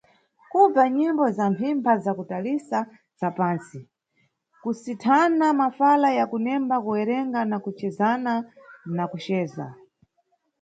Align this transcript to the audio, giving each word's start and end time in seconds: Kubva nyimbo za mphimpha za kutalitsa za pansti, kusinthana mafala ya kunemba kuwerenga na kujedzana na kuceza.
Kubva 0.51 0.83
nyimbo 0.97 1.23
za 1.37 1.45
mphimpha 1.53 1.93
za 2.03 2.11
kutalitsa 2.17 2.79
za 3.19 3.29
pansti, 3.37 3.79
kusinthana 4.61 5.47
mafala 5.61 6.07
ya 6.17 6.25
kunemba 6.31 6.75
kuwerenga 6.83 7.39
na 7.49 7.57
kujedzana 7.63 8.33
na 8.95 9.03
kuceza. 9.11 9.65